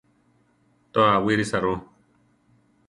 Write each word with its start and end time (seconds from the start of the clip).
To, 0.93 0.99
awírisa 1.15 1.59
ru. 1.63 1.73